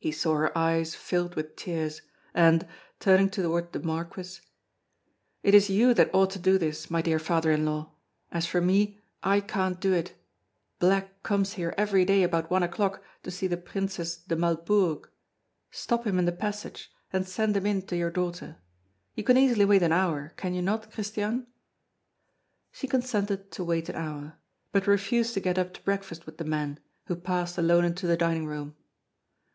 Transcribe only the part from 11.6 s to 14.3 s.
every day about one o'clock to see the Princess